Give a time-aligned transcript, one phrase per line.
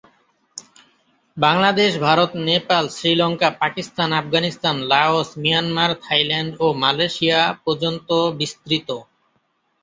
[1.37, 8.09] Bangladesh, Bharat, Nepal, Sri Lanka, Pakistan, Afghanistan, Laos, Myanmar, Thailand ও Malaysia পর্যন্ত
[8.39, 8.89] বিস্তৃত।